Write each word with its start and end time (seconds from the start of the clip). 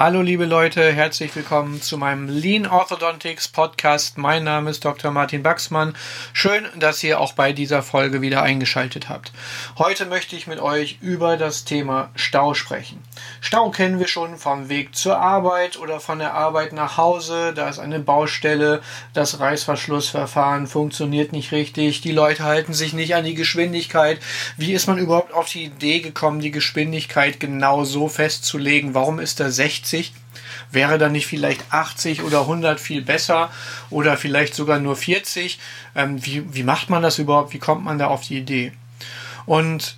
Hallo 0.00 0.22
liebe 0.22 0.46
Leute, 0.46 0.94
herzlich 0.94 1.36
willkommen 1.36 1.82
zu 1.82 1.98
meinem 1.98 2.26
Lean 2.26 2.66
Orthodontics 2.66 3.48
Podcast. 3.48 4.16
Mein 4.16 4.44
Name 4.44 4.70
ist 4.70 4.82
Dr. 4.82 5.10
Martin 5.10 5.42
Baxmann. 5.42 5.94
Schön, 6.32 6.66
dass 6.78 7.04
ihr 7.04 7.20
auch 7.20 7.34
bei 7.34 7.52
dieser 7.52 7.82
Folge 7.82 8.22
wieder 8.22 8.42
eingeschaltet 8.42 9.10
habt. 9.10 9.30
Heute 9.76 10.06
möchte 10.06 10.36
ich 10.36 10.46
mit 10.46 10.58
euch 10.58 10.96
über 11.02 11.36
das 11.36 11.66
Thema 11.66 12.08
Stau 12.14 12.54
sprechen. 12.54 13.02
Stau 13.40 13.70
kennen 13.70 13.98
wir 13.98 14.08
schon 14.08 14.36
vom 14.36 14.68
Weg 14.68 14.94
zur 14.94 15.18
Arbeit 15.18 15.78
oder 15.78 16.00
von 16.00 16.18
der 16.18 16.34
Arbeit 16.34 16.72
nach 16.72 16.96
Hause. 16.96 17.52
Da 17.54 17.68
ist 17.68 17.78
eine 17.78 18.00
Baustelle, 18.00 18.82
das 19.14 19.40
Reißverschlussverfahren 19.40 20.66
funktioniert 20.66 21.32
nicht 21.32 21.52
richtig, 21.52 22.00
die 22.00 22.12
Leute 22.12 22.44
halten 22.44 22.74
sich 22.74 22.92
nicht 22.92 23.14
an 23.14 23.24
die 23.24 23.34
Geschwindigkeit. 23.34 24.20
Wie 24.56 24.72
ist 24.72 24.86
man 24.86 24.98
überhaupt 24.98 25.32
auf 25.32 25.48
die 25.48 25.64
Idee 25.64 26.00
gekommen, 26.00 26.40
die 26.40 26.50
Geschwindigkeit 26.50 27.40
genau 27.40 27.84
so 27.84 28.08
festzulegen? 28.08 28.94
Warum 28.94 29.18
ist 29.18 29.40
da 29.40 29.50
60 29.50 29.70
60? 29.70 30.12
Wäre 30.72 30.98
dann 30.98 31.12
nicht 31.12 31.26
vielleicht 31.26 31.72
80 31.72 32.22
oder 32.22 32.42
100 32.42 32.80
viel 32.80 33.02
besser 33.02 33.50
oder 33.90 34.16
vielleicht 34.16 34.54
sogar 34.54 34.78
nur 34.78 34.96
40? 34.96 35.58
Ähm, 35.94 36.24
wie, 36.24 36.54
wie 36.54 36.62
macht 36.62 36.90
man 36.90 37.02
das 37.02 37.18
überhaupt? 37.18 37.52
Wie 37.52 37.58
kommt 37.58 37.84
man 37.84 37.98
da 37.98 38.06
auf 38.06 38.22
die 38.22 38.38
Idee? 38.38 38.72
Und 39.46 39.96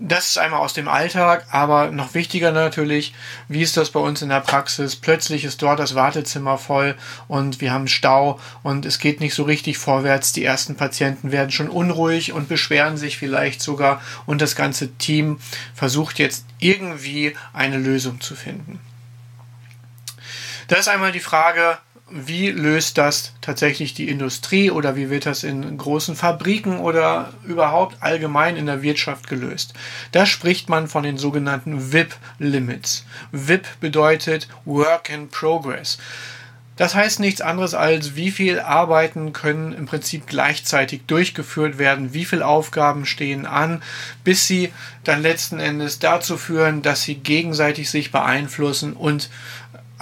das 0.00 0.30
ist 0.30 0.38
einmal 0.38 0.60
aus 0.60 0.74
dem 0.74 0.88
Alltag, 0.88 1.46
aber 1.50 1.92
noch 1.92 2.14
wichtiger 2.14 2.50
natürlich, 2.50 3.14
wie 3.46 3.62
ist 3.62 3.76
das 3.76 3.90
bei 3.90 4.00
uns 4.00 4.22
in 4.22 4.28
der 4.28 4.40
Praxis? 4.40 4.96
Plötzlich 4.96 5.44
ist 5.44 5.62
dort 5.62 5.78
das 5.78 5.94
Wartezimmer 5.94 6.58
voll 6.58 6.96
und 7.28 7.60
wir 7.60 7.72
haben 7.72 7.86
Stau 7.86 8.40
und 8.64 8.86
es 8.86 8.98
geht 8.98 9.20
nicht 9.20 9.34
so 9.34 9.44
richtig 9.44 9.78
vorwärts. 9.78 10.32
Die 10.32 10.44
ersten 10.44 10.76
Patienten 10.76 11.30
werden 11.30 11.52
schon 11.52 11.68
unruhig 11.68 12.32
und 12.32 12.48
beschweren 12.48 12.96
sich 12.96 13.16
vielleicht 13.18 13.62
sogar 13.62 14.02
und 14.26 14.42
das 14.42 14.56
ganze 14.56 14.92
Team 14.94 15.38
versucht 15.74 16.18
jetzt 16.18 16.44
irgendwie 16.58 17.36
eine 17.52 17.78
Lösung 17.78 18.20
zu 18.20 18.34
finden. 18.34 18.80
Da 20.66 20.76
ist 20.76 20.88
einmal 20.88 21.12
die 21.12 21.20
Frage, 21.20 21.78
wie 22.10 22.50
löst 22.50 22.98
das 22.98 23.32
tatsächlich 23.40 23.94
die 23.94 24.08
Industrie 24.08 24.70
oder 24.70 24.94
wie 24.94 25.08
wird 25.08 25.24
das 25.24 25.42
in 25.42 25.76
großen 25.78 26.14
Fabriken 26.14 26.78
oder 26.78 27.32
überhaupt 27.44 28.02
allgemein 28.02 28.56
in 28.56 28.66
der 28.66 28.82
Wirtschaft 28.82 29.26
gelöst? 29.26 29.72
Da 30.12 30.26
spricht 30.26 30.68
man 30.68 30.86
von 30.86 31.02
den 31.02 31.16
sogenannten 31.16 31.92
WIP-Limits. 31.92 33.06
WIP 33.32 33.66
bedeutet 33.80 34.48
Work 34.66 35.08
in 35.08 35.28
Progress. 35.28 35.98
Das 36.76 36.96
heißt 36.96 37.20
nichts 37.20 37.40
anderes 37.40 37.72
als, 37.72 38.16
wie 38.16 38.32
viel 38.32 38.58
Arbeiten 38.58 39.32
können 39.32 39.72
im 39.72 39.86
Prinzip 39.86 40.26
gleichzeitig 40.26 41.02
durchgeführt 41.06 41.78
werden, 41.78 42.14
wie 42.14 42.24
viele 42.24 42.44
Aufgaben 42.44 43.06
stehen 43.06 43.46
an, 43.46 43.80
bis 44.24 44.48
sie 44.48 44.72
dann 45.04 45.22
letzten 45.22 45.60
Endes 45.60 46.00
dazu 46.00 46.36
führen, 46.36 46.82
dass 46.82 47.02
sie 47.02 47.14
gegenseitig 47.14 47.90
sich 47.90 48.10
beeinflussen 48.10 48.94
und 48.94 49.30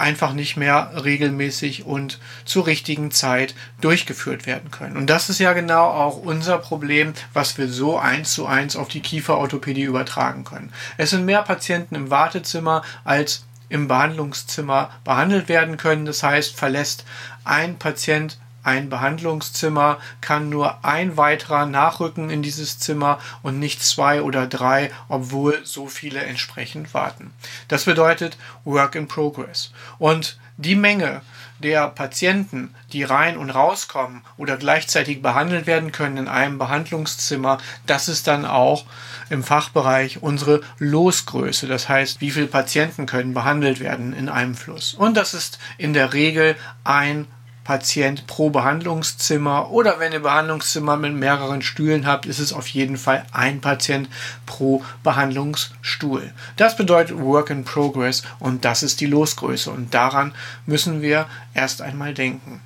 einfach 0.03 0.33
nicht 0.33 0.57
mehr 0.57 0.91
regelmäßig 1.03 1.85
und 1.85 2.19
zur 2.43 2.67
richtigen 2.67 3.09
Zeit 3.09 3.55
durchgeführt 3.79 4.45
werden 4.45 4.69
können. 4.69 4.97
Und 4.97 5.09
das 5.09 5.29
ist 5.29 5.39
ja 5.39 5.53
genau 5.53 5.85
auch 5.85 6.17
unser 6.17 6.57
Problem, 6.57 7.13
was 7.31 7.57
wir 7.57 7.69
so 7.69 7.97
eins 7.97 8.33
zu 8.33 8.45
eins 8.45 8.75
auf 8.75 8.89
die 8.89 8.99
Kieferorthopädie 8.99 9.83
übertragen 9.83 10.43
können. 10.43 10.73
Es 10.97 11.11
sind 11.11 11.23
mehr 11.25 11.41
Patienten 11.41 11.95
im 11.95 12.09
Wartezimmer 12.09 12.83
als 13.05 13.45
im 13.69 13.87
Behandlungszimmer 13.87 14.91
behandelt 15.05 15.47
werden 15.47 15.77
können. 15.77 16.05
Das 16.05 16.21
heißt, 16.21 16.55
verlässt 16.55 17.05
ein 17.45 17.79
Patient 17.79 18.37
ein 18.63 18.89
Behandlungszimmer 18.89 19.99
kann 20.21 20.49
nur 20.49 20.85
ein 20.85 21.17
weiterer 21.17 21.65
nachrücken 21.65 22.29
in 22.29 22.41
dieses 22.41 22.79
Zimmer 22.79 23.19
und 23.41 23.59
nicht 23.59 23.83
zwei 23.83 24.21
oder 24.21 24.47
drei, 24.47 24.91
obwohl 25.09 25.59
so 25.65 25.87
viele 25.87 26.21
entsprechend 26.21 26.93
warten. 26.93 27.33
Das 27.67 27.85
bedeutet 27.85 28.37
Work 28.63 28.95
in 28.95 29.07
Progress. 29.07 29.71
Und 29.99 30.37
die 30.57 30.75
Menge 30.75 31.21
der 31.59 31.87
Patienten, 31.87 32.73
die 32.91 33.03
rein 33.03 33.37
und 33.37 33.49
rauskommen 33.49 34.21
oder 34.37 34.57
gleichzeitig 34.57 35.21
behandelt 35.21 35.65
werden 35.65 35.91
können 35.91 36.17
in 36.17 36.27
einem 36.27 36.57
Behandlungszimmer, 36.57 37.57
das 37.85 38.07
ist 38.07 38.27
dann 38.27 38.45
auch 38.45 38.85
im 39.29 39.43
Fachbereich 39.43 40.21
unsere 40.21 40.61
Losgröße. 40.77 41.67
Das 41.67 41.89
heißt, 41.89 42.21
wie 42.21 42.31
viele 42.31 42.47
Patienten 42.47 43.05
können 43.05 43.33
behandelt 43.33 43.79
werden 43.79 44.13
in 44.13 44.29
einem 44.29 44.55
Fluss. 44.55 44.93
Und 44.93 45.15
das 45.15 45.33
ist 45.33 45.59
in 45.77 45.93
der 45.93 46.13
Regel 46.13 46.55
ein 46.83 47.27
Patient 47.63 48.27
pro 48.27 48.49
Behandlungszimmer 48.49 49.71
oder 49.71 49.99
wenn 49.99 50.11
ihr 50.11 50.21
Behandlungszimmer 50.21 50.97
mit 50.97 51.13
mehreren 51.13 51.61
Stühlen 51.61 52.05
habt, 52.05 52.25
ist 52.25 52.39
es 52.39 52.51
auf 52.51 52.67
jeden 52.67 52.97
Fall 52.97 53.25
ein 53.31 53.61
Patient 53.61 54.09
pro 54.45 54.83
Behandlungsstuhl. 55.03 56.33
Das 56.57 56.75
bedeutet 56.75 57.17
Work 57.17 57.49
in 57.49 57.63
Progress 57.63 58.23
und 58.39 58.65
das 58.65 58.83
ist 58.83 58.99
die 59.01 59.05
Losgröße 59.05 59.71
und 59.71 59.93
daran 59.93 60.33
müssen 60.65 61.01
wir 61.01 61.27
erst 61.53 61.81
einmal 61.81 62.13
denken. 62.13 62.61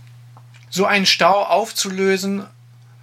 So 0.70 0.86
einen 0.86 1.06
Stau 1.06 1.44
aufzulösen 1.44 2.46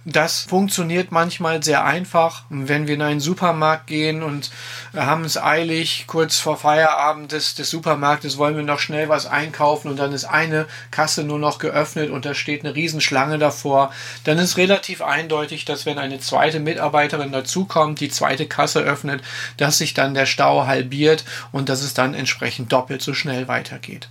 das 0.05 0.41
funktioniert 0.41 1.11
manchmal 1.11 1.63
sehr 1.63 1.83
einfach. 1.83 2.43
Wenn 2.49 2.87
wir 2.87 2.93
in 2.93 3.01
einen 3.01 3.19
Supermarkt 3.19 3.87
gehen 3.87 4.21
und 4.21 4.51
haben 4.95 5.25
es 5.25 5.35
eilig, 5.35 6.05
kurz 6.05 6.37
vor 6.37 6.57
Feierabend 6.57 7.31
des, 7.31 7.55
des 7.55 7.71
Supermarktes 7.71 8.37
wollen 8.37 8.55
wir 8.55 8.63
noch 8.63 8.77
schnell 8.77 9.09
was 9.09 9.25
einkaufen 9.25 9.89
und 9.89 9.97
dann 9.97 10.13
ist 10.13 10.25
eine 10.25 10.67
Kasse 10.91 11.23
nur 11.23 11.39
noch 11.39 11.57
geöffnet 11.57 12.11
und 12.11 12.23
da 12.23 12.35
steht 12.35 12.63
eine 12.63 12.75
Riesenschlange 12.75 13.39
davor, 13.39 13.91
dann 14.25 14.37
ist 14.37 14.57
relativ 14.57 15.01
eindeutig, 15.01 15.65
dass 15.65 15.87
wenn 15.87 15.97
eine 15.97 16.19
zweite 16.19 16.59
Mitarbeiterin 16.59 17.31
dazukommt, 17.31 17.99
die 17.99 18.09
zweite 18.09 18.45
Kasse 18.47 18.81
öffnet, 18.81 19.23
dass 19.57 19.79
sich 19.79 19.95
dann 19.95 20.13
der 20.13 20.27
Stau 20.27 20.67
halbiert 20.67 21.25
und 21.51 21.67
dass 21.67 21.81
es 21.81 21.95
dann 21.95 22.13
entsprechend 22.13 22.71
doppelt 22.71 23.01
so 23.01 23.15
schnell 23.15 23.47
weitergeht. 23.47 24.09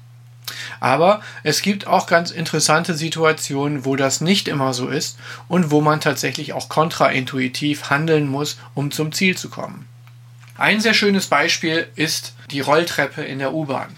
Aber 0.81 1.23
es 1.43 1.63
gibt 1.63 1.87
auch 1.87 2.07
ganz 2.07 2.31
interessante 2.31 2.95
Situationen, 2.95 3.85
wo 3.85 3.97
das 3.97 4.21
nicht 4.21 4.49
immer 4.49 4.75
so 4.75 4.89
ist 4.89 5.19
und 5.49 5.71
wo 5.71 5.81
man 5.81 6.01
tatsächlich 6.01 6.53
auch 6.53 6.69
kontraintuitiv 6.69 7.91
handeln 7.91 8.29
muss, 8.29 8.59
um 8.75 8.91
zum 8.91 9.13
Ziel 9.13 9.37
zu 9.37 9.49
kommen. 9.49 9.87
Ein 10.57 10.81
sehr 10.81 10.95
schönes 10.95 11.27
Beispiel 11.27 11.89
ist 11.97 12.35
die 12.51 12.61
Rolltreppe 12.61 13.23
in 13.23 13.41
der 13.41 13.53
U-Bahn. 13.53 13.89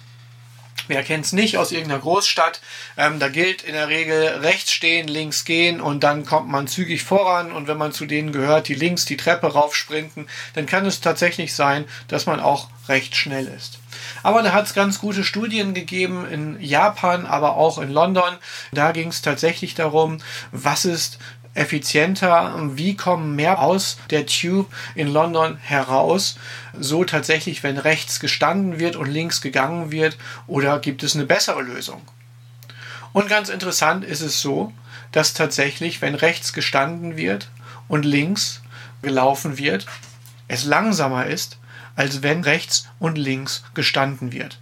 Wer 0.89 1.03
kennt 1.03 1.25
es 1.25 1.33
nicht 1.33 1.59
aus 1.59 1.73
irgendeiner 1.73 2.01
Großstadt? 2.01 2.61
Ähm, 2.97 3.19
da 3.19 3.29
gilt 3.29 3.63
in 3.63 3.75
der 3.75 3.89
Regel 3.89 4.41
rechts 4.43 4.73
stehen, 4.73 5.09
links 5.09 5.45
gehen 5.45 5.81
und 5.81 6.05
dann 6.05 6.25
kommt 6.25 6.49
man 6.49 6.67
zügig 6.67 7.03
voran. 7.03 7.53
Und 7.53 7.69
wenn 7.69 7.79
man 7.79 7.93
zu 7.93 8.07
denen 8.07 8.33
gehört, 8.33 8.69
die 8.69 8.75
links 8.75 9.05
die 9.05 9.17
Treppe 9.17 9.49
raufsprinten, 9.53 10.29
dann 10.55 10.67
kann 10.67 10.87
es 10.87 11.01
tatsächlich 11.01 11.55
sein, 11.55 11.85
dass 12.09 12.27
man 12.27 12.41
auch 12.41 12.69
recht 12.89 13.17
schnell 13.17 13.47
ist. 13.47 13.79
Aber 14.23 14.43
da 14.43 14.53
hat 14.53 14.67
es 14.67 14.75
ganz 14.75 14.99
gute 14.99 15.25
Studien 15.25 15.75
gegeben 15.75 16.27
in 16.31 16.61
Japan, 16.61 17.27
aber 17.27 17.57
auch 17.57 17.79
in 17.79 17.91
London. 17.91 18.37
Da 18.73 18.93
ging 18.93 19.09
es 19.09 19.23
tatsächlich 19.23 19.75
darum, 19.75 20.19
was 20.53 20.85
ist 20.85 21.19
effizienter, 21.57 22.55
wie 22.77 22.97
kommen 22.97 23.35
mehr 23.35 23.61
aus 23.61 23.99
der 24.11 24.27
Tube 24.27 24.73
in 24.95 25.09
London 25.09 25.57
heraus, 25.57 26.37
so 26.79 27.05
tatsächlich, 27.05 27.63
wenn 27.63 27.79
rechts 27.79 28.21
gestanden 28.21 28.79
wird 28.79 28.97
und 28.97 29.07
links 29.07 29.41
gegangen 29.41 29.91
wird, 29.91 30.17
oder 30.47 30.79
gibt 30.79 31.03
es 31.03 31.15
eine 31.15 31.27
bessere 31.27 31.63
Lösung? 31.63 32.03
Und 33.13 33.29
ganz 33.29 33.49
interessant 33.49 34.05
ist 34.05 34.21
es 34.21 34.41
so, 34.41 34.73
dass 35.13 35.33
tatsächlich, 35.33 36.03
wenn 36.03 36.15
rechts 36.15 36.53
gestanden 36.53 37.17
wird 37.17 37.49
und 37.89 38.05
links 38.05 38.61
gelaufen 39.03 39.57
wird, 39.59 39.87
es 40.49 40.65
langsamer 40.65 41.27
ist, 41.27 41.59
als 41.95 42.23
wenn 42.23 42.43
rechts 42.45 42.89
und 42.99 43.17
links 43.17 43.65
gestanden 43.75 44.33
wird. 44.33 44.59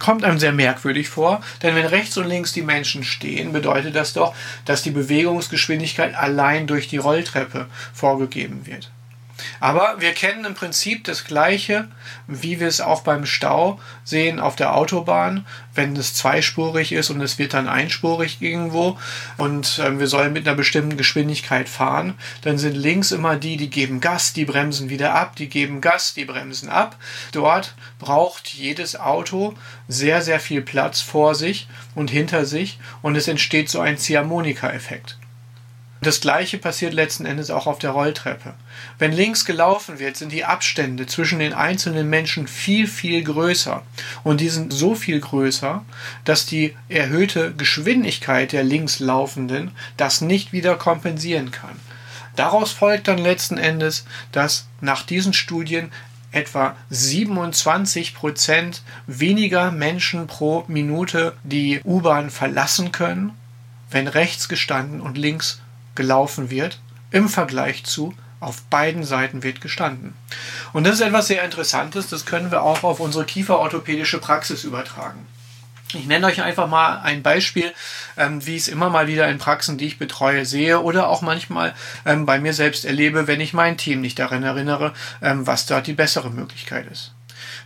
Kommt 0.00 0.24
einem 0.24 0.38
sehr 0.38 0.52
merkwürdig 0.52 1.08
vor, 1.08 1.40
denn 1.62 1.76
wenn 1.76 1.86
rechts 1.86 2.16
und 2.16 2.26
links 2.26 2.52
die 2.52 2.62
Menschen 2.62 3.04
stehen, 3.04 3.52
bedeutet 3.52 3.94
das 3.94 4.14
doch, 4.14 4.34
dass 4.64 4.82
die 4.82 4.90
Bewegungsgeschwindigkeit 4.90 6.14
allein 6.14 6.66
durch 6.66 6.88
die 6.88 6.96
Rolltreppe 6.96 7.66
vorgegeben 7.92 8.66
wird. 8.66 8.90
Aber 9.60 9.96
wir 9.98 10.12
kennen 10.12 10.44
im 10.44 10.54
Prinzip 10.54 11.04
das 11.04 11.24
Gleiche, 11.24 11.88
wie 12.26 12.60
wir 12.60 12.68
es 12.68 12.80
auch 12.80 13.02
beim 13.02 13.26
Stau 13.26 13.80
sehen 14.04 14.40
auf 14.40 14.56
der 14.56 14.74
Autobahn, 14.74 15.46
wenn 15.74 15.96
es 15.96 16.14
zweispurig 16.14 16.92
ist 16.92 17.10
und 17.10 17.20
es 17.20 17.38
wird 17.38 17.54
dann 17.54 17.68
einspurig 17.68 18.38
irgendwo 18.40 18.98
und 19.36 19.78
äh, 19.78 19.98
wir 19.98 20.06
sollen 20.06 20.32
mit 20.32 20.46
einer 20.46 20.56
bestimmten 20.56 20.96
Geschwindigkeit 20.96 21.68
fahren, 21.68 22.14
dann 22.42 22.58
sind 22.58 22.76
links 22.76 23.12
immer 23.12 23.36
die, 23.36 23.56
die 23.56 23.70
geben 23.70 24.00
Gas, 24.00 24.32
die 24.32 24.44
bremsen 24.44 24.90
wieder 24.90 25.14
ab, 25.14 25.36
die 25.36 25.48
geben 25.48 25.80
Gas, 25.80 26.14
die 26.14 26.24
bremsen 26.24 26.68
ab. 26.68 26.96
Dort 27.32 27.74
braucht 27.98 28.48
jedes 28.48 28.98
Auto 28.98 29.54
sehr, 29.88 30.22
sehr 30.22 30.40
viel 30.40 30.62
Platz 30.62 31.00
vor 31.00 31.34
sich 31.34 31.68
und 31.94 32.10
hinter 32.10 32.44
sich 32.44 32.78
und 33.02 33.16
es 33.16 33.28
entsteht 33.28 33.68
so 33.70 33.80
ein 33.80 33.98
Ziehharmonika-Effekt. 33.98 35.16
Das 36.02 36.22
gleiche 36.22 36.56
passiert 36.56 36.94
letzten 36.94 37.26
Endes 37.26 37.50
auch 37.50 37.66
auf 37.66 37.78
der 37.78 37.90
Rolltreppe. 37.90 38.54
Wenn 38.98 39.12
links 39.12 39.44
gelaufen 39.44 39.98
wird, 39.98 40.16
sind 40.16 40.32
die 40.32 40.46
Abstände 40.46 41.06
zwischen 41.06 41.40
den 41.40 41.52
einzelnen 41.52 42.08
Menschen 42.08 42.48
viel, 42.48 42.86
viel 42.86 43.22
größer. 43.22 43.82
Und 44.24 44.40
die 44.40 44.48
sind 44.48 44.72
so 44.72 44.94
viel 44.94 45.20
größer, 45.20 45.84
dass 46.24 46.46
die 46.46 46.74
erhöhte 46.88 47.52
Geschwindigkeit 47.54 48.52
der 48.52 48.64
Linkslaufenden 48.64 49.72
das 49.98 50.22
nicht 50.22 50.54
wieder 50.54 50.76
kompensieren 50.76 51.50
kann. 51.50 51.78
Daraus 52.34 52.72
folgt 52.72 53.08
dann 53.08 53.18
letzten 53.18 53.58
Endes, 53.58 54.06
dass 54.32 54.68
nach 54.80 55.02
diesen 55.02 55.34
Studien 55.34 55.92
etwa 56.32 56.76
27 56.88 58.14
Prozent 58.14 58.82
weniger 59.06 59.70
Menschen 59.70 60.26
pro 60.26 60.64
Minute 60.66 61.36
die 61.42 61.80
U-Bahn 61.84 62.30
verlassen 62.30 62.90
können, 62.90 63.32
wenn 63.90 64.06
rechts 64.06 64.48
gestanden 64.48 65.02
und 65.02 65.18
links 65.18 65.60
gelaufen 65.94 66.50
wird, 66.50 66.80
im 67.10 67.28
Vergleich 67.28 67.84
zu 67.84 68.14
auf 68.40 68.62
beiden 68.62 69.04
Seiten 69.04 69.42
wird 69.42 69.60
gestanden. 69.60 70.14
Und 70.72 70.84
das 70.84 70.94
ist 70.94 71.02
etwas 71.02 71.26
sehr 71.26 71.44
Interessantes, 71.44 72.08
das 72.08 72.24
können 72.24 72.50
wir 72.50 72.62
auch 72.62 72.82
auf 72.82 72.98
unsere 72.98 73.24
kieferorthopädische 73.24 74.18
Praxis 74.18 74.64
übertragen. 74.64 75.26
Ich 75.92 76.06
nenne 76.06 76.26
euch 76.26 76.40
einfach 76.40 76.68
mal 76.68 77.00
ein 77.00 77.22
Beispiel, 77.22 77.72
ähm, 78.16 78.46
wie 78.46 78.54
ich 78.54 78.62
es 78.62 78.68
immer 78.68 78.90
mal 78.90 79.08
wieder 79.08 79.28
in 79.28 79.38
Praxen, 79.38 79.76
die 79.76 79.86
ich 79.86 79.98
betreue, 79.98 80.46
sehe 80.46 80.80
oder 80.80 81.08
auch 81.08 81.20
manchmal 81.20 81.74
ähm, 82.06 82.26
bei 82.26 82.38
mir 82.38 82.54
selbst 82.54 82.84
erlebe, 82.84 83.26
wenn 83.26 83.40
ich 83.40 83.52
mein 83.52 83.76
Team 83.76 84.00
nicht 84.00 84.18
daran 84.18 84.44
erinnere, 84.44 84.94
ähm, 85.20 85.46
was 85.46 85.66
dort 85.66 85.88
die 85.88 85.92
bessere 85.92 86.30
Möglichkeit 86.30 86.90
ist. 86.90 87.12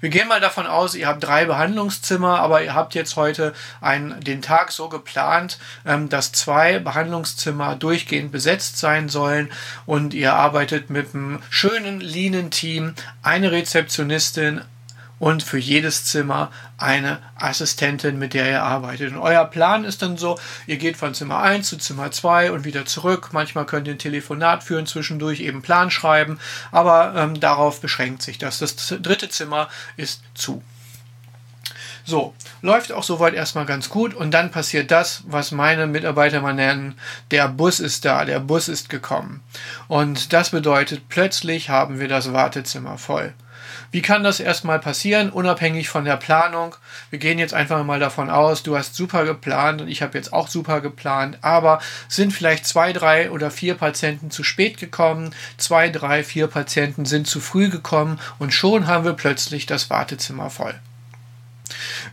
Wir 0.04 0.10
gehen 0.10 0.28
mal 0.28 0.38
davon 0.38 0.66
aus, 0.66 0.94
ihr 0.94 1.06
habt 1.06 1.24
drei 1.24 1.46
Behandlungszimmer, 1.46 2.38
aber 2.38 2.62
ihr 2.62 2.74
habt 2.74 2.94
jetzt 2.94 3.16
heute 3.16 3.54
einen, 3.80 4.20
den 4.20 4.42
Tag 4.42 4.70
so 4.70 4.90
geplant, 4.90 5.58
ähm, 5.86 6.10
dass 6.10 6.30
zwei 6.30 6.78
Behandlungszimmer 6.78 7.74
durchgehend 7.76 8.30
besetzt 8.30 8.76
sein 8.76 9.08
sollen 9.08 9.50
und 9.86 10.12
ihr 10.12 10.34
arbeitet 10.34 10.90
mit 10.90 11.14
einem 11.14 11.42
schönen 11.48 12.02
Lean-Team, 12.02 12.92
eine 13.22 13.50
Rezeptionistin, 13.50 14.60
und 15.24 15.42
für 15.42 15.56
jedes 15.56 16.04
Zimmer 16.04 16.50
eine 16.76 17.18
Assistentin, 17.36 18.18
mit 18.18 18.34
der 18.34 18.46
ihr 18.46 18.62
arbeitet. 18.62 19.10
Und 19.10 19.16
euer 19.16 19.46
Plan 19.46 19.84
ist 19.84 20.02
dann 20.02 20.18
so, 20.18 20.38
ihr 20.66 20.76
geht 20.76 20.98
von 20.98 21.14
Zimmer 21.14 21.38
1 21.38 21.66
zu 21.66 21.78
Zimmer 21.78 22.10
2 22.10 22.52
und 22.52 22.66
wieder 22.66 22.84
zurück. 22.84 23.30
Manchmal 23.32 23.64
könnt 23.64 23.86
ihr 23.88 23.94
ein 23.94 23.98
Telefonat 23.98 24.62
führen, 24.62 24.84
zwischendurch 24.84 25.40
eben 25.40 25.62
Plan 25.62 25.90
schreiben, 25.90 26.38
aber 26.72 27.14
ähm, 27.16 27.40
darauf 27.40 27.80
beschränkt 27.80 28.20
sich 28.20 28.36
das. 28.36 28.58
Das 28.58 28.76
dritte 28.76 29.30
Zimmer 29.30 29.70
ist 29.96 30.20
zu. 30.34 30.62
So, 32.04 32.34
läuft 32.60 32.92
auch 32.92 33.02
soweit 33.02 33.32
erstmal 33.32 33.64
ganz 33.64 33.88
gut 33.88 34.12
und 34.12 34.30
dann 34.32 34.50
passiert 34.50 34.90
das, 34.90 35.22
was 35.26 35.52
meine 35.52 35.86
Mitarbeiter 35.86 36.42
mal 36.42 36.52
nennen, 36.52 36.98
der 37.30 37.48
Bus 37.48 37.80
ist 37.80 38.04
da, 38.04 38.26
der 38.26 38.40
Bus 38.40 38.68
ist 38.68 38.90
gekommen. 38.90 39.42
Und 39.88 40.34
das 40.34 40.50
bedeutet, 40.50 41.08
plötzlich 41.08 41.70
haben 41.70 41.98
wir 41.98 42.08
das 42.08 42.34
Wartezimmer 42.34 42.98
voll. 42.98 43.32
Wie 43.94 44.02
kann 44.02 44.24
das 44.24 44.40
erstmal 44.40 44.80
passieren, 44.80 45.30
unabhängig 45.30 45.88
von 45.88 46.04
der 46.04 46.16
Planung? 46.16 46.74
Wir 47.10 47.20
gehen 47.20 47.38
jetzt 47.38 47.54
einfach 47.54 47.84
mal 47.84 48.00
davon 48.00 48.28
aus, 48.28 48.64
du 48.64 48.76
hast 48.76 48.96
super 48.96 49.24
geplant 49.24 49.82
und 49.82 49.86
ich 49.86 50.02
habe 50.02 50.18
jetzt 50.18 50.32
auch 50.32 50.48
super 50.48 50.80
geplant, 50.80 51.38
aber 51.42 51.80
sind 52.08 52.32
vielleicht 52.32 52.66
zwei, 52.66 52.92
drei 52.92 53.30
oder 53.30 53.52
vier 53.52 53.76
Patienten 53.76 54.32
zu 54.32 54.42
spät 54.42 54.78
gekommen, 54.78 55.32
zwei, 55.58 55.90
drei, 55.90 56.24
vier 56.24 56.48
Patienten 56.48 57.04
sind 57.04 57.28
zu 57.28 57.38
früh 57.38 57.68
gekommen 57.68 58.18
und 58.40 58.52
schon 58.52 58.88
haben 58.88 59.04
wir 59.04 59.12
plötzlich 59.12 59.64
das 59.64 59.90
Wartezimmer 59.90 60.50
voll. 60.50 60.74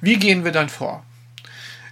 Wie 0.02 0.18
gehen 0.18 0.46
wir 0.46 0.52
dann 0.52 0.70
vor? 0.70 1.04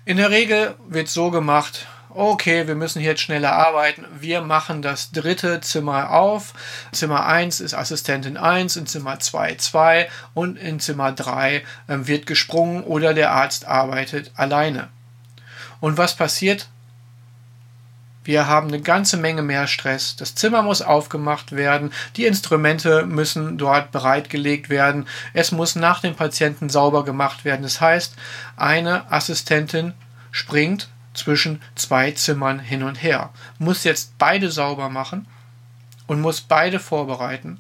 In 0.06 0.18
der 0.18 0.30
Regel 0.30 0.76
wird 0.88 1.10
so 1.10 1.32
gemacht, 1.32 1.88
okay, 2.10 2.68
wir 2.68 2.76
müssen 2.76 3.02
jetzt 3.02 3.22
schneller 3.22 3.54
arbeiten. 3.54 4.06
Wir 4.20 4.42
machen 4.42 4.82
das 4.82 5.12
dritte 5.12 5.62
Zimmer 5.62 6.12
auf. 6.12 6.54
Zimmer 6.92 7.26
1 7.26 7.60
ist 7.60 7.74
Assistentin 7.74 8.38
1, 8.38 8.76
in 8.76 8.88
Zimmer 8.88 9.20
2 9.20 9.56
2 9.56 10.10
und 10.34 10.58
in 10.58 10.80
Zimmer 10.80 11.12
3 11.12 11.56
äh, 11.56 11.62
wird 11.88 12.26
gesprungen 12.26 12.84
oder 12.84 13.14
der 13.14 13.32
Arzt 13.32 13.68
arbeitet 13.68 14.32
alleine. 14.36 14.90
Und 15.80 15.98
was 15.98 16.16
passiert? 16.16 16.68
Wir 18.24 18.48
haben 18.48 18.68
eine 18.68 18.82
ganze 18.82 19.18
Menge 19.18 19.42
mehr 19.42 19.66
Stress. 19.66 20.16
Das 20.16 20.36
Zimmer 20.36 20.62
muss 20.62 20.82
aufgemacht 20.82 21.54
werden. 21.54 21.92
Die 22.16 22.26
Instrumente 22.26 23.06
müssen 23.06 23.58
dort 23.58 23.92
bereitgelegt 23.92 24.70
werden. 24.70 25.08
Es 25.34 25.52
muss 25.52 25.76
nach 25.76 26.02
dem 26.02 26.16
Patienten 26.16 26.70
sauber 26.70 27.06
gemacht 27.06 27.46
werden. 27.46 27.64
Das 27.64 27.82
heißt, 27.82 28.16
eine 28.56 29.12
Assistentin 29.12 29.94
springt 30.32 30.90
zwischen 31.20 31.62
zwei 31.76 32.12
Zimmern 32.12 32.60
hin 32.60 32.84
und 32.84 32.96
her, 32.96 33.30
muss 33.58 33.84
jetzt 33.84 34.18
beide 34.18 34.52
sauber 34.52 34.90
machen 34.90 35.28
und 36.08 36.22
muss 36.22 36.42
beide 36.42 36.80
vorbereiten 36.80 37.60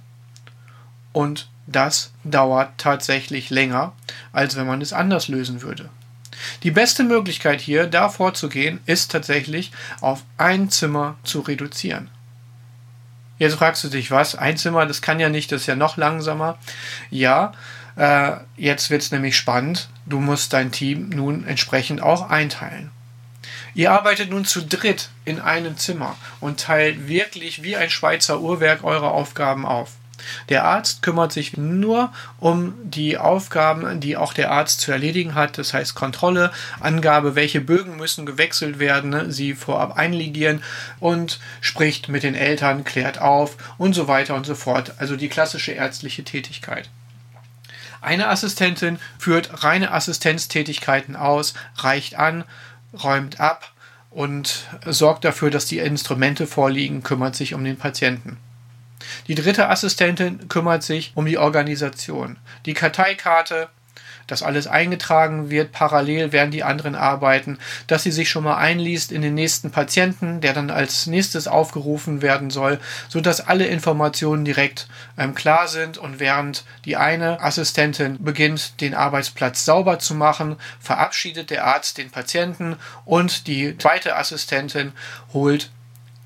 und 1.13 1.49
das 1.67 2.11
dauert 2.23 2.77
tatsächlich 2.77 3.49
länger, 3.49 3.93
als 4.31 4.55
wenn 4.55 4.67
man 4.67 4.81
es 4.81 4.93
anders 4.93 5.27
lösen 5.27 5.61
würde. 5.61 5.89
Die 6.63 6.71
beste 6.71 7.03
Möglichkeit 7.03 7.61
hier, 7.61 7.87
da 7.87 8.09
vorzugehen, 8.09 8.79
ist 8.85 9.11
tatsächlich 9.11 9.71
auf 10.01 10.23
ein 10.37 10.69
Zimmer 10.69 11.17
zu 11.23 11.41
reduzieren. 11.41 12.09
Jetzt 13.37 13.55
fragst 13.55 13.83
du 13.83 13.89
dich, 13.89 14.11
was? 14.11 14.35
Ein 14.35 14.57
Zimmer, 14.57 14.85
das 14.85 15.01
kann 15.01 15.19
ja 15.19 15.29
nicht, 15.29 15.51
das 15.51 15.61
ist 15.61 15.67
ja 15.67 15.75
noch 15.75 15.97
langsamer. 15.97 16.57
Ja, 17.09 17.53
äh, 17.95 18.37
jetzt 18.57 18.89
wird 18.89 19.01
es 19.01 19.11
nämlich 19.11 19.35
spannend. 19.37 19.89
Du 20.05 20.19
musst 20.19 20.53
dein 20.53 20.71
Team 20.71 21.09
nun 21.09 21.45
entsprechend 21.45 22.01
auch 22.01 22.29
einteilen. 22.29 22.91
Ihr 23.73 23.91
arbeitet 23.91 24.29
nun 24.29 24.45
zu 24.45 24.65
dritt 24.65 25.09
in 25.25 25.39
einem 25.39 25.77
Zimmer 25.77 26.15
und 26.39 26.59
teilt 26.59 27.07
wirklich 27.07 27.63
wie 27.63 27.75
ein 27.75 27.89
Schweizer 27.89 28.41
Uhrwerk 28.41 28.83
eure 28.83 29.11
Aufgaben 29.11 29.65
auf. 29.65 29.91
Der 30.49 30.65
Arzt 30.65 31.01
kümmert 31.01 31.31
sich 31.31 31.57
nur 31.57 32.11
um 32.39 32.73
die 32.83 33.17
Aufgaben, 33.17 33.99
die 33.99 34.17
auch 34.17 34.33
der 34.33 34.51
Arzt 34.51 34.81
zu 34.81 34.91
erledigen 34.91 35.35
hat, 35.35 35.57
das 35.57 35.73
heißt 35.73 35.95
Kontrolle, 35.95 36.51
Angabe, 36.79 37.35
welche 37.35 37.61
Bögen 37.61 37.97
müssen 37.97 38.25
gewechselt 38.25 38.79
werden, 38.79 39.31
sie 39.31 39.53
vorab 39.53 39.97
einlegieren 39.97 40.63
und 40.99 41.39
spricht 41.61 42.09
mit 42.09 42.23
den 42.23 42.35
Eltern, 42.35 42.83
klärt 42.83 43.19
auf 43.19 43.57
und 43.77 43.93
so 43.93 44.07
weiter 44.07 44.35
und 44.35 44.45
so 44.45 44.55
fort. 44.55 44.93
Also 44.97 45.15
die 45.15 45.29
klassische 45.29 45.71
ärztliche 45.71 46.23
Tätigkeit. 46.23 46.89
Eine 48.01 48.29
Assistentin 48.29 48.97
führt 49.17 49.63
reine 49.63 49.91
Assistenztätigkeiten 49.91 51.17
aus, 51.17 51.53
reicht 51.75 52.17
an, 52.17 52.45
räumt 52.93 53.39
ab 53.39 53.71
und 54.09 54.67
sorgt 54.85 55.23
dafür, 55.25 55.51
dass 55.51 55.65
die 55.65 55.79
Instrumente 55.79 56.47
vorliegen, 56.47 57.03
kümmert 57.03 57.35
sich 57.35 57.53
um 57.53 57.63
den 57.63 57.77
Patienten. 57.77 58.37
Die 59.27 59.35
dritte 59.35 59.69
Assistentin 59.69 60.49
kümmert 60.49 60.83
sich 60.83 61.11
um 61.15 61.25
die 61.25 61.37
Organisation. 61.37 62.37
Die 62.65 62.73
Karteikarte 62.73 63.69
dass 64.27 64.43
alles 64.43 64.67
eingetragen 64.67 65.49
wird, 65.49 65.71
parallel 65.71 66.31
während 66.31 66.53
die 66.53 66.63
anderen 66.63 66.95
arbeiten, 66.95 67.57
dass 67.87 68.03
sie 68.03 68.11
sich 68.11 68.29
schon 68.29 68.43
mal 68.43 68.57
einliest 68.57 69.11
in 69.11 69.21
den 69.21 69.33
nächsten 69.33 69.71
Patienten, 69.71 70.41
der 70.41 70.53
dann 70.53 70.69
als 70.69 71.07
nächstes 71.07 71.47
aufgerufen 71.47 72.21
werden 72.21 72.49
soll, 72.49 72.79
so 73.07 73.21
dass 73.21 73.47
alle 73.47 73.67
Informationen 73.67 74.45
direkt 74.45 74.87
ähm, 75.17 75.35
klar 75.35 75.67
sind 75.67 75.97
und 75.97 76.19
während 76.19 76.63
die 76.85 76.97
eine 76.97 77.41
Assistentin 77.41 78.23
beginnt, 78.23 78.81
den 78.81 78.93
Arbeitsplatz 78.93 79.65
sauber 79.65 79.99
zu 79.99 80.15
machen, 80.15 80.55
verabschiedet 80.79 81.49
der 81.49 81.65
Arzt 81.65 81.97
den 81.97 82.09
Patienten 82.09 82.75
und 83.05 83.47
die 83.47 83.77
zweite 83.77 84.15
Assistentin 84.15 84.93
holt 85.33 85.71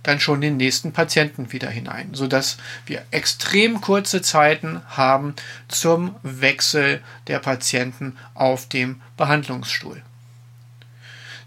dann 0.04 0.20
schon 0.20 0.42
den 0.42 0.58
nächsten 0.58 0.92
Patienten 0.92 1.52
wieder 1.52 1.70
hinein, 1.70 2.10
sodass 2.14 2.58
wir 2.86 3.04
extrem 3.12 3.82
kurze 3.82 4.22
Zeiten 4.22 4.82
haben 4.88 5.34
zum 5.68 6.16
Wechsel 6.22 7.02
der 7.28 7.40
Patienten 7.40 8.18
auf 8.34 8.68
dem 8.68 9.02
Behandlungsstuhl. 9.18 10.02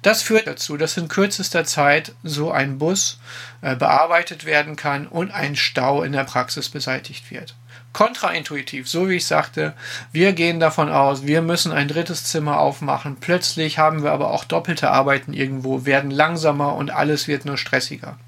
Das 0.02 0.22
führt 0.22 0.46
dazu, 0.46 0.76
dass 0.76 0.96
in 0.96 1.08
kürzester 1.08 1.64
Zeit 1.64 2.12
so 2.22 2.52
ein 2.52 2.78
Bus 2.78 3.18
äh, 3.60 3.74
bearbeitet 3.74 4.44
werden 4.44 4.76
kann 4.76 5.06
und 5.06 5.32
ein 5.32 5.56
Stau 5.56 6.02
in 6.02 6.12
der 6.12 6.24
Praxis 6.24 6.68
beseitigt 6.68 7.30
wird. 7.30 7.56
Kontraintuitiv, 7.92 8.88
so 8.88 9.08
wie 9.08 9.14
ich 9.14 9.26
sagte, 9.26 9.72
wir 10.12 10.32
gehen 10.32 10.60
davon 10.60 10.90
aus, 10.90 11.26
wir 11.26 11.42
müssen 11.42 11.72
ein 11.72 11.88
drittes 11.88 12.24
Zimmer 12.24 12.60
aufmachen. 12.60 13.16
Plötzlich 13.20 13.78
haben 13.78 14.02
wir 14.02 14.12
aber 14.12 14.30
auch 14.30 14.44
doppelte 14.44 14.90
Arbeiten 14.90 15.32
irgendwo, 15.32 15.86
werden 15.86 16.10
langsamer 16.10 16.76
und 16.76 16.90
alles 16.90 17.26
wird 17.26 17.44
nur 17.44 17.56
stressiger. 17.56 18.18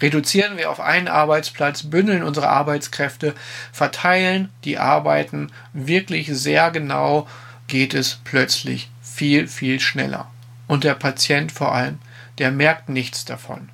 Reduzieren 0.00 0.56
wir 0.56 0.70
auf 0.70 0.80
einen 0.80 1.08
Arbeitsplatz, 1.08 1.84
bündeln 1.84 2.22
unsere 2.22 2.48
Arbeitskräfte, 2.48 3.34
verteilen 3.72 4.50
die 4.64 4.78
Arbeiten 4.78 5.50
wirklich 5.72 6.28
sehr 6.28 6.70
genau, 6.70 7.28
geht 7.66 7.94
es 7.94 8.20
plötzlich 8.24 8.90
viel, 9.02 9.46
viel 9.48 9.80
schneller. 9.80 10.30
Und 10.66 10.84
der 10.84 10.94
Patient 10.94 11.52
vor 11.52 11.74
allem, 11.74 11.98
der 12.38 12.50
merkt 12.50 12.88
nichts 12.88 13.24
davon. 13.24 13.68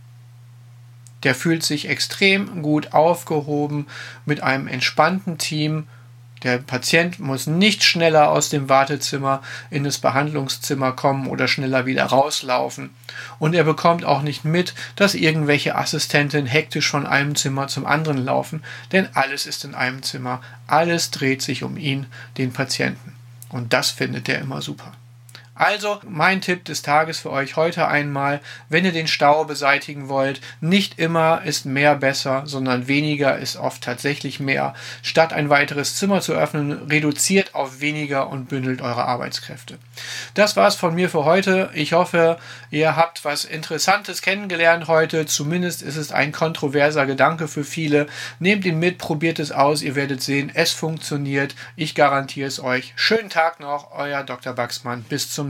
Der 1.22 1.34
fühlt 1.34 1.62
sich 1.62 1.88
extrem 1.88 2.62
gut 2.62 2.92
aufgehoben 2.92 3.86
mit 4.24 4.42
einem 4.42 4.68
entspannten 4.68 5.38
Team, 5.38 5.86
der 6.42 6.58
Patient 6.58 7.18
muss 7.18 7.46
nicht 7.46 7.84
schneller 7.84 8.30
aus 8.30 8.48
dem 8.48 8.68
Wartezimmer 8.68 9.42
in 9.70 9.84
das 9.84 9.98
Behandlungszimmer 9.98 10.92
kommen 10.92 11.26
oder 11.26 11.48
schneller 11.48 11.84
wieder 11.84 12.04
rauslaufen. 12.04 12.90
Und 13.38 13.54
er 13.54 13.64
bekommt 13.64 14.04
auch 14.04 14.22
nicht 14.22 14.44
mit, 14.44 14.74
dass 14.96 15.14
irgendwelche 15.14 15.76
Assistenten 15.76 16.46
hektisch 16.46 16.88
von 16.88 17.06
einem 17.06 17.34
Zimmer 17.34 17.68
zum 17.68 17.84
anderen 17.84 18.24
laufen, 18.24 18.62
denn 18.92 19.08
alles 19.14 19.46
ist 19.46 19.64
in 19.64 19.74
einem 19.74 20.02
Zimmer, 20.02 20.40
alles 20.66 21.10
dreht 21.10 21.42
sich 21.42 21.62
um 21.62 21.76
ihn, 21.76 22.06
den 22.38 22.52
Patienten. 22.52 23.14
Und 23.50 23.72
das 23.72 23.90
findet 23.90 24.28
er 24.28 24.38
immer 24.38 24.62
super. 24.62 24.92
Also 25.60 26.00
mein 26.08 26.40
Tipp 26.40 26.64
des 26.64 26.80
Tages 26.80 27.18
für 27.18 27.30
euch 27.30 27.56
heute 27.56 27.86
einmal, 27.86 28.40
wenn 28.70 28.86
ihr 28.86 28.92
den 28.92 29.06
Stau 29.06 29.44
beseitigen 29.44 30.08
wollt, 30.08 30.40
nicht 30.62 30.98
immer 30.98 31.42
ist 31.44 31.66
mehr 31.66 31.96
besser, 31.96 32.44
sondern 32.46 32.88
weniger 32.88 33.36
ist 33.36 33.58
oft 33.58 33.82
tatsächlich 33.82 34.40
mehr. 34.40 34.72
Statt 35.02 35.34
ein 35.34 35.50
weiteres 35.50 35.96
Zimmer 35.96 36.22
zu 36.22 36.32
öffnen, 36.32 36.88
reduziert 36.88 37.54
auf 37.54 37.82
weniger 37.82 38.30
und 38.30 38.48
bündelt 38.48 38.80
eure 38.80 39.04
Arbeitskräfte. 39.04 39.76
Das 40.32 40.56
war's 40.56 40.76
von 40.76 40.94
mir 40.94 41.10
für 41.10 41.26
heute. 41.26 41.68
Ich 41.74 41.92
hoffe, 41.92 42.38
ihr 42.70 42.96
habt 42.96 43.26
was 43.26 43.44
Interessantes 43.44 44.22
kennengelernt 44.22 44.88
heute. 44.88 45.26
Zumindest 45.26 45.82
ist 45.82 45.96
es 45.96 46.10
ein 46.10 46.32
kontroverser 46.32 47.04
Gedanke 47.04 47.48
für 47.48 47.64
viele. 47.64 48.06
Nehmt 48.38 48.64
ihn 48.64 48.78
mit, 48.78 48.96
probiert 48.96 49.38
es 49.38 49.52
aus. 49.52 49.82
Ihr 49.82 49.94
werdet 49.94 50.22
sehen, 50.22 50.50
es 50.54 50.70
funktioniert. 50.70 51.54
Ich 51.76 51.94
garantiere 51.94 52.48
es 52.48 52.60
euch. 52.60 52.94
Schönen 52.96 53.28
Tag 53.28 53.60
noch, 53.60 53.92
euer 53.92 54.24
Dr. 54.24 54.54
Baxmann. 54.54 55.02
Bis 55.02 55.30
zum 55.30 55.49